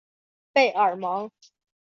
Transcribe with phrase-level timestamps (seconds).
[0.51, 1.29] 贝尔蒙。